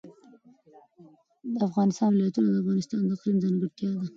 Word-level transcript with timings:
د 1.53 1.55
افغانستان 1.67 2.09
ولايتونه 2.13 2.43
د 2.51 2.57
افغانستان 2.61 2.99
د 3.05 3.09
اقلیم 3.17 3.37
ځانګړتیا 3.43 3.89
ده. 3.99 4.05